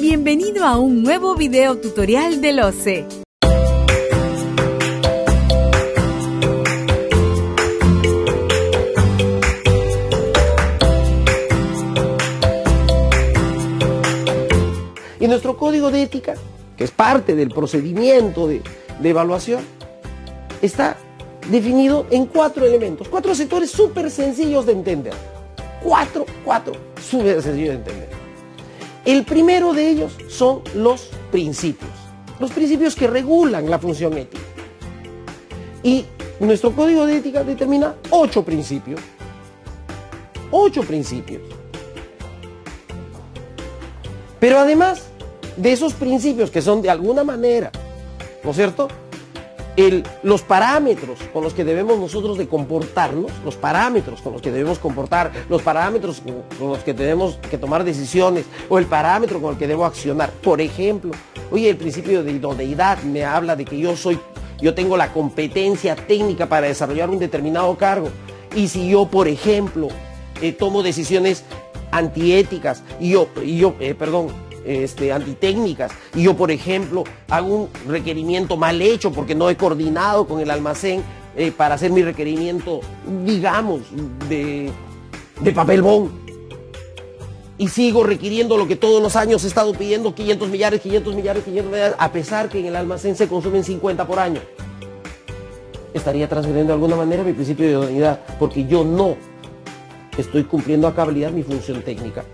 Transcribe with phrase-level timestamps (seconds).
[0.00, 3.04] Bienvenido a un nuevo video tutorial del OCE.
[15.18, 16.34] Y nuestro código de ética,
[16.76, 18.62] que es parte del procedimiento de,
[19.00, 19.64] de evaluación,
[20.62, 20.96] está
[21.50, 25.14] definido en cuatro elementos, cuatro sectores súper sencillos de entender.
[25.82, 28.17] Cuatro, cuatro, súper sencillos de entender.
[29.08, 31.90] El primero de ellos son los principios,
[32.38, 34.42] los principios que regulan la función ética.
[35.82, 36.04] Y
[36.40, 39.00] nuestro código de ética determina ocho principios.
[40.50, 41.40] Ocho principios.
[44.38, 45.04] Pero además
[45.56, 47.72] de esos principios que son de alguna manera,
[48.44, 48.88] ¿no es cierto?
[50.24, 54.80] Los parámetros con los que debemos nosotros de comportarnos, los parámetros con los que debemos
[54.80, 59.52] comportar, los parámetros con, con los que tenemos que tomar decisiones o el parámetro con
[59.52, 60.32] el que debo accionar.
[60.42, 61.12] Por ejemplo,
[61.52, 64.18] oye, el principio de idoneidad me habla de que yo soy,
[64.60, 68.08] yo tengo la competencia técnica para desarrollar un determinado cargo.
[68.56, 69.86] Y si yo, por ejemplo,
[70.42, 71.44] eh, tomo decisiones
[71.92, 77.68] antiéticas y yo, y yo eh, perdón, este, antitécnicas y yo, por ejemplo, hago un
[77.86, 81.02] requerimiento mal hecho porque no he coordinado con el almacén
[81.36, 82.80] eh, para hacer mi requerimiento,
[83.24, 83.80] digamos,
[84.28, 84.70] de,
[85.40, 86.10] de papel bond.
[87.56, 91.44] Y sigo requiriendo lo que todos los años he estado pidiendo, 500 millares, 500 millares,
[91.44, 94.40] 500 millares, a pesar que en el almacén se consumen 50 por año.
[95.94, 99.16] Estaría transgrediendo de alguna manera mi principio de idoneidad, porque yo no
[100.16, 102.24] estoy cumpliendo a cabalidad mi función técnica.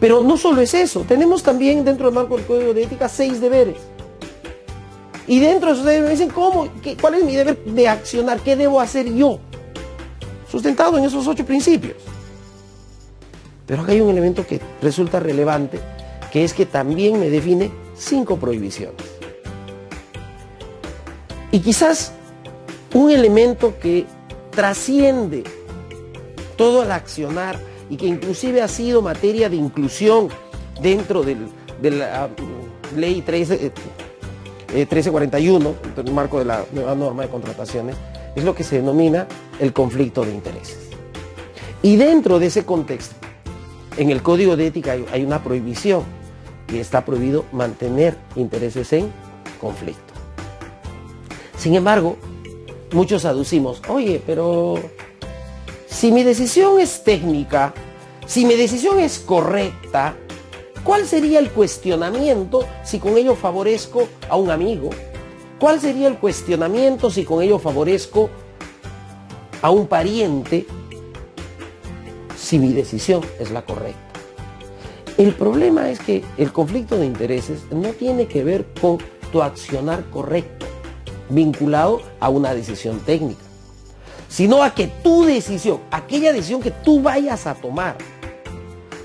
[0.00, 3.40] Pero no solo es eso, tenemos también dentro del marco del Código de Ética seis
[3.40, 3.76] deberes.
[5.26, 6.68] Y dentro de esos deberes me dicen, ¿cómo?
[6.82, 8.40] ¿Qué, ¿Cuál es mi deber de accionar?
[8.40, 9.38] ¿Qué debo hacer yo?
[10.50, 11.98] Sustentado en esos ocho principios.
[13.66, 15.78] Pero acá hay un elemento que resulta relevante,
[16.32, 18.96] que es que también me define cinco prohibiciones.
[21.52, 22.12] Y quizás
[22.94, 24.06] un elemento que
[24.50, 25.44] trasciende
[26.56, 30.28] todo el accionar y que inclusive ha sido materia de inclusión
[30.80, 31.48] dentro del,
[31.82, 33.72] de la uh, ley 13, eh,
[34.72, 37.96] 1341, en el marco de la nueva norma de contrataciones,
[38.36, 39.26] es lo que se denomina
[39.58, 40.78] el conflicto de intereses.
[41.82, 43.16] Y dentro de ese contexto,
[43.96, 46.04] en el Código de Ética hay una prohibición
[46.72, 49.10] y está prohibido mantener intereses en
[49.60, 50.14] conflicto.
[51.58, 52.16] Sin embargo,
[52.92, 54.78] muchos aducimos, oye, pero
[55.90, 57.74] si mi decisión es técnica,
[58.26, 60.14] si mi decisión es correcta,
[60.84, 64.90] ¿cuál sería el cuestionamiento si con ello favorezco a un amigo?
[65.58, 68.30] ¿Cuál sería el cuestionamiento si con ello favorezco
[69.60, 70.64] a un pariente
[72.38, 74.00] si mi decisión es la correcta?
[75.18, 78.98] El problema es que el conflicto de intereses no tiene que ver con
[79.32, 80.66] tu accionar correcto,
[81.28, 83.49] vinculado a una decisión técnica
[84.30, 87.98] sino a que tu decisión, aquella decisión que tú vayas a tomar,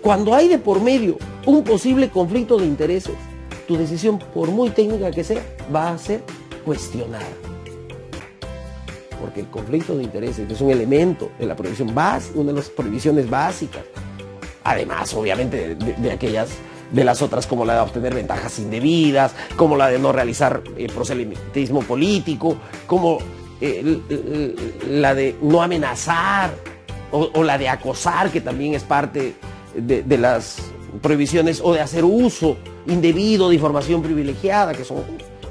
[0.00, 3.12] cuando hay de por medio un posible conflicto de intereses,
[3.68, 5.42] tu decisión, por muy técnica que sea,
[5.72, 6.22] va a ser
[6.64, 7.28] cuestionada.
[9.20, 12.70] Porque el conflicto de intereses es un elemento de la prohibición básica, una de las
[12.70, 13.82] prohibiciones básicas.
[14.64, 16.48] Además, obviamente, de, aquellas
[16.90, 20.88] de las otras como la de obtener ventajas indebidas, como la de no realizar eh,
[20.92, 22.56] proselitismo político,
[22.86, 23.18] como
[23.60, 24.00] eh,
[24.88, 26.54] la de no amenazar
[27.12, 29.34] o, la de acosar, que también es parte
[29.74, 30.58] de, de, las
[31.02, 32.56] prohibiciones, o de hacer uso
[32.86, 35.02] indebido de información privilegiada, que son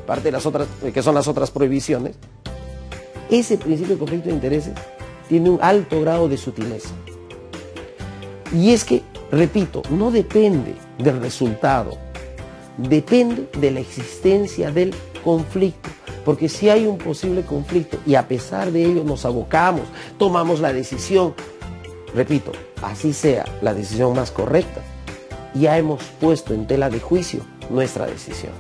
[0.07, 2.15] parte de las otras, que son las otras prohibiciones.
[3.29, 4.73] Ese principio de conflicto de intereses
[5.27, 6.89] tiene un alto grado de sutileza.
[8.51, 11.97] Y es que, repito, no depende del resultado,
[12.77, 15.89] depende de la existencia del conflicto.
[16.25, 19.83] Porque si hay un posible conflicto y a pesar de ello nos abocamos,
[20.17, 21.33] tomamos la decisión,
[22.13, 22.51] repito,
[22.81, 24.81] así sea la decisión más correcta,
[25.53, 28.53] ya hemos puesto en tela de juicio nuestra decisión.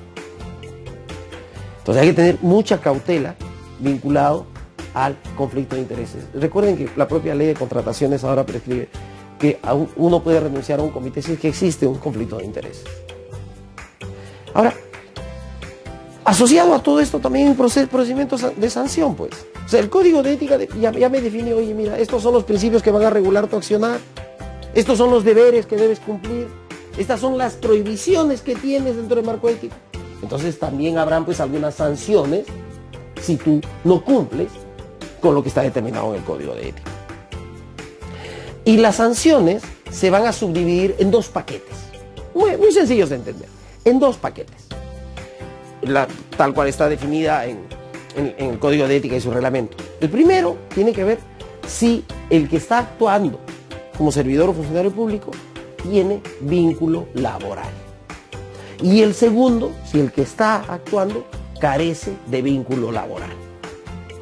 [1.79, 3.35] Entonces hay que tener mucha cautela
[3.79, 4.45] vinculado
[4.93, 6.25] al conflicto de intereses.
[6.33, 8.89] Recuerden que la propia ley de contrataciones ahora prescribe
[9.39, 9.59] que
[9.95, 12.83] uno puede renunciar a un comité si es que existe un conflicto de intereses.
[14.53, 14.73] Ahora,
[16.29, 19.31] asociado a todo esto también un procedimiento de sanción, pues.
[19.65, 22.43] O sea, el código de ética ya, ya, me define, oye, mira, estos son los
[22.43, 23.99] principios que van a regular tu accionar,
[24.75, 26.47] estos son los deberes que debes cumplir,
[26.99, 29.75] estas son las prohibiciones que tienes dentro del marco ético.
[30.21, 32.45] Entonces también habrán pues algunas sanciones
[33.21, 34.49] si tú no cumples
[35.21, 36.91] con lo que está determinado en el código de ética.
[38.65, 41.75] Y las sanciones se van a subdividir en dos paquetes.
[42.35, 43.49] muy, muy sencillos de entender,
[43.83, 44.67] en dos paquetes,
[46.37, 47.67] tal cual está definida en,
[48.15, 49.77] el Código de Ética y su reglamento.
[50.01, 51.19] El primero tiene que ver
[51.67, 53.39] si el que está actuando
[53.97, 55.31] como servidor o funcionario público
[55.83, 57.69] tiene vínculo laboral.
[58.81, 61.25] Y el segundo, si el que está actuando
[61.59, 63.31] carece de vínculo laboral.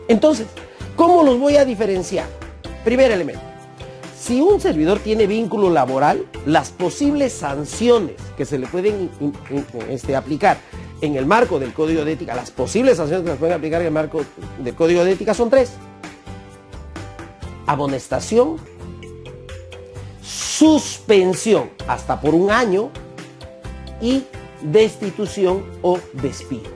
[0.08, 0.48] Entonces,
[0.96, 2.28] ¿cómo los voy a diferenciar?
[2.84, 3.42] Primer elemento.
[4.20, 9.10] Si un servidor tiene vínculo laboral, las posibles sanciones que se le pueden
[9.90, 10.58] este, aplicar
[11.02, 13.88] en el marco del Código de Ética, las posibles sanciones que se pueden aplicar en
[13.88, 14.22] el marco
[14.60, 15.74] del Código de Ética son tres.
[17.66, 18.58] Amonestación,
[20.22, 22.90] suspensión hasta por un año
[24.02, 24.24] y
[24.62, 26.70] destitución o despido.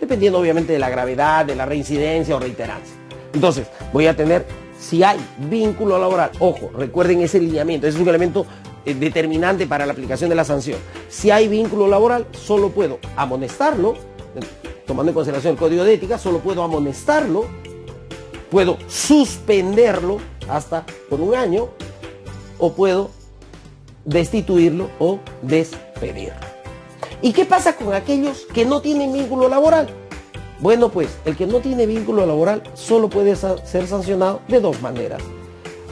[0.00, 2.94] Dependiendo obviamente de la gravedad, de la reincidencia o reiterancia.
[3.32, 4.46] Entonces, voy a tener,
[4.78, 8.46] si hay vínculo laboral, ojo, recuerden ese lineamiento, ese es un elemento
[8.84, 10.78] determinante para la aplicación de la sanción.
[11.08, 13.94] Si hay vínculo laboral, solo puedo amonestarlo,
[14.86, 17.46] tomando en consideración el código de ética, solo puedo amonestarlo,
[18.50, 21.68] puedo suspenderlo hasta por un año
[22.58, 23.10] o puedo
[24.04, 26.34] destituirlo o despedirlo.
[27.22, 29.88] ¿Y qué pasa con aquellos que no tienen vínculo laboral?
[30.60, 35.22] Bueno, pues el que no tiene vínculo laboral solo puede ser sancionado de dos maneras.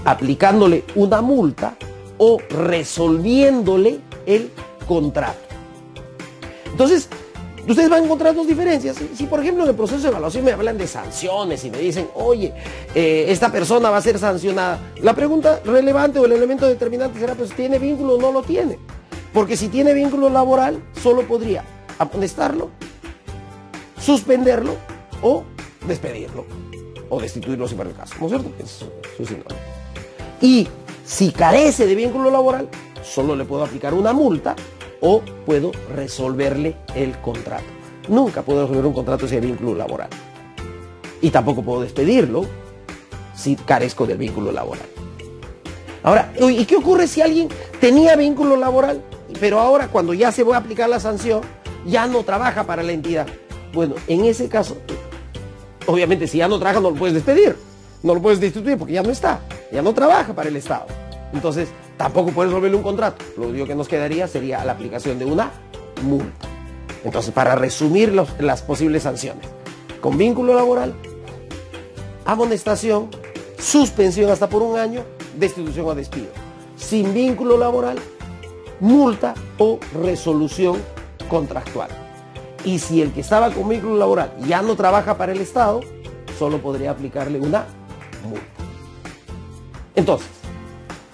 [0.05, 1.75] Aplicándole una multa
[2.25, 4.53] o resolviéndole el
[4.87, 5.41] contrato.
[6.71, 7.09] Entonces,
[7.67, 8.97] ustedes van a encontrar dos diferencias.
[9.17, 12.07] Si, por ejemplo en el proceso de evaluación me hablan de sanciones y me dicen,
[12.15, 12.55] oye,
[12.95, 17.35] eh, esta persona va a ser sancionada, la pregunta relevante o el elemento determinante será,
[17.35, 18.79] pues, ¿tiene vínculo o no lo tiene?
[19.35, 21.65] Porque si tiene vínculo laboral, solo podría
[21.99, 22.71] amonestarlo,
[24.01, 24.77] suspenderlo
[25.23, 25.43] o
[25.89, 26.47] despedirlo
[27.11, 28.15] o destituirlo si fuera el caso.
[28.21, 28.53] ¿No es cierto?
[29.19, 29.29] Es
[30.41, 30.69] Y
[31.05, 32.69] si carece de vínculo laboral,
[33.03, 34.55] solo le puedo aplicar una multa
[35.01, 37.65] o puedo resolverle el contrato.
[38.09, 40.09] Nunca puedo resolver un contrato si hay vínculo laboral.
[41.21, 42.47] Y tampoco puedo despedirlo
[43.35, 44.87] si carezco del vínculo laboral.
[46.03, 47.49] Ahora, ¿y qué ocurre si alguien
[47.81, 49.03] tenía vínculo laboral,
[49.39, 51.43] pero ahora cuando ya se va a aplicar la sanción,
[51.87, 53.27] ya no trabaja para la entidad?
[53.73, 54.77] Bueno, en ese caso,
[55.87, 57.57] obviamente si ya no trabaja no lo puedes despedir,
[58.03, 59.41] no lo puedes destituir porque ya no está,
[59.73, 60.87] ya no trabaja para el Estado.
[61.33, 63.25] Entonces, tampoco puedes volverle un contrato.
[63.37, 65.51] Lo único que nos quedaría sería la aplicación de una
[66.03, 66.49] multa.
[67.05, 69.47] Entonces, para resumir las posibles sanciones,
[70.01, 70.95] con vínculo laboral,
[72.25, 73.09] amonestación,
[73.59, 75.03] suspensión hasta por un año,
[75.39, 76.29] destitución o despido.
[76.77, 77.99] Sin vínculo laboral,
[78.81, 80.81] multa o resolución
[81.29, 81.89] contractual.
[82.65, 85.81] Y si el que estaba con vínculo laboral ya no trabaja para el Estado,
[86.39, 87.67] solo podría aplicarle una
[88.29, 88.62] multa.
[89.94, 90.29] Entonces,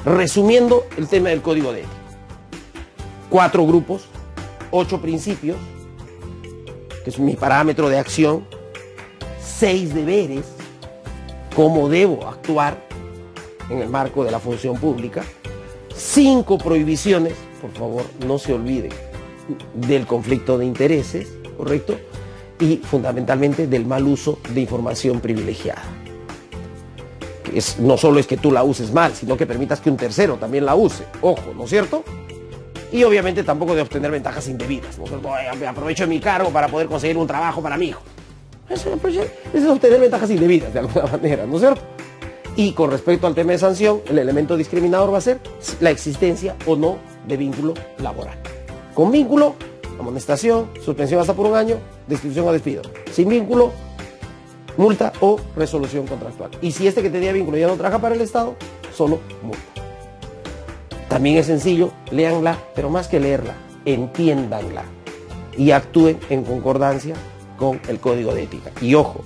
[0.04, 1.94] Resumiendo el tema del código de ética.
[3.28, 4.06] Cuatro grupos,
[4.70, 5.58] ocho principios,
[7.04, 8.46] que es mi parámetro de acción,
[9.38, 10.46] seis deberes,
[11.54, 12.82] cómo debo actuar
[13.69, 15.25] en el marco de la función pública,
[15.94, 18.92] cinco prohibiciones, por favor no se olviden
[19.75, 21.96] del conflicto de intereses, ¿correcto?
[22.60, 25.97] Y fundamentalmente del mal uso de información privilegiada
[27.78, 30.64] no solo es que tú la uses mal, sino que permitas que un tercero también
[30.64, 31.04] la use.
[31.20, 32.04] Ojo, ¿no es cierto?
[32.90, 34.99] Y obviamente tampoco de obtener ventajas indebidas.
[34.99, 35.04] ¿no
[35.68, 38.00] aprovecho mi cargo para poder conseguir un trabajo para mi hijo.
[38.68, 38.90] Eso,
[39.54, 41.80] es obtener ventajas indebidas de alguna manera, ¿no es cierto?
[42.56, 45.38] Y con respecto al tema de sanción, el elemento discriminador va a ser
[45.80, 48.37] la existencia o no de vínculo laboral.
[48.94, 49.54] Con vínculo,
[49.99, 51.76] amonestación, suspensión hasta por un año,
[52.08, 52.82] destitución o despido.
[53.12, 53.73] Sin vínculo,
[54.78, 56.50] multa o resolución contractual.
[56.62, 58.56] Y si este que tenía vínculo ya no trabaja para el Estado,
[58.97, 59.62] solo multa.
[61.11, 63.54] También es sencillo, léanla, pero más que leerla,
[63.85, 64.85] entiéndanla
[65.56, 67.14] y actúen en concordancia
[67.58, 68.70] con el código de ética.
[68.80, 69.23] Y ojo,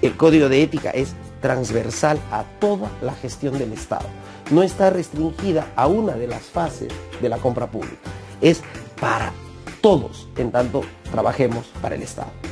[0.00, 4.06] el código de ética es transversal a toda la gestión del Estado.
[4.50, 6.88] No está restringida a una de las fases
[7.20, 7.96] de la compra pública.
[8.40, 8.62] Es
[9.00, 9.32] para
[9.80, 12.43] todos en tanto trabajemos para el Estado.